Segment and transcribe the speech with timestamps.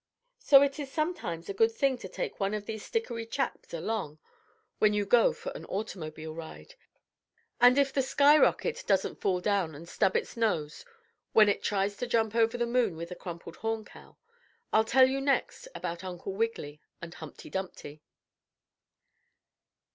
[0.39, 4.17] So it is sometimes a good thing to take one of these stickery chaps along
[4.79, 6.73] when you go for an automobile ride.
[7.59, 10.85] And if the skyrocket doesn't fall down and stub its nose
[11.33, 14.17] when it tries to jump over the moon with the crumpled horn cow,
[14.73, 18.01] I'll tell you next about Uncle Wiggily and Humpty Dumpty.